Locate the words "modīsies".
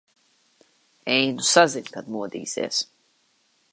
2.17-2.81